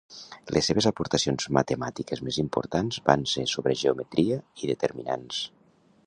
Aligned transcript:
Les 0.55 0.67
seves 0.69 0.85
aportacions 0.89 1.45
matemàtiques 1.57 2.23
més 2.29 2.39
importants 2.43 2.99
van 3.09 3.25
ser 3.33 3.45
sobre 3.51 3.75
geometria 3.83 4.39
i 4.65 4.71
determinants. 4.73 5.43